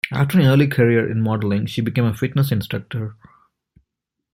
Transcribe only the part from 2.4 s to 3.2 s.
instructor.